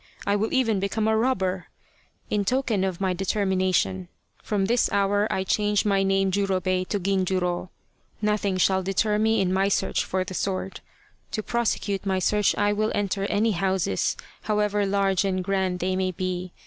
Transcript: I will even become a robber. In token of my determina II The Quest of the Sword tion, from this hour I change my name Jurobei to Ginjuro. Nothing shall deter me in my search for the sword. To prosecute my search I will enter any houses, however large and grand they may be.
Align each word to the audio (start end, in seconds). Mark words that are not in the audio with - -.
I 0.25 0.35
will 0.35 0.51
even 0.51 0.79
become 0.79 1.07
a 1.07 1.15
robber. 1.15 1.67
In 2.31 2.43
token 2.43 2.83
of 2.83 2.99
my 2.99 3.13
determina 3.13 3.17
II 3.17 3.17
The 3.17 3.23
Quest 3.37 3.43
of 3.45 3.57
the 3.59 3.67
Sword 3.67 3.75
tion, 3.75 4.07
from 4.41 4.65
this 4.65 4.91
hour 4.91 5.27
I 5.29 5.43
change 5.43 5.85
my 5.85 6.01
name 6.01 6.31
Jurobei 6.31 6.85
to 6.85 6.99
Ginjuro. 6.99 7.69
Nothing 8.19 8.57
shall 8.57 8.81
deter 8.81 9.19
me 9.19 9.39
in 9.39 9.53
my 9.53 9.67
search 9.67 10.03
for 10.03 10.23
the 10.23 10.33
sword. 10.33 10.79
To 11.33 11.43
prosecute 11.43 12.03
my 12.07 12.17
search 12.17 12.55
I 12.57 12.73
will 12.73 12.91
enter 12.95 13.25
any 13.25 13.51
houses, 13.51 14.17
however 14.41 14.87
large 14.87 15.23
and 15.23 15.43
grand 15.43 15.77
they 15.77 15.95
may 15.95 16.09
be. 16.09 16.51